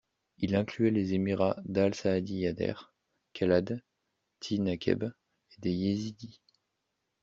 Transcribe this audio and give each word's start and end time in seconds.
Il 0.39 0.55
incluait 0.55 0.89
les 0.89 1.13
émirats 1.13 1.57
d'Al 1.63 1.93
Saadi, 1.93 2.39
Yaher, 2.39 2.73
Kalad, 3.33 3.83
Thi 4.39 4.59
Nakheb 4.59 5.03
et 5.03 5.11
des 5.59 5.69
Yézidis. 5.69 6.41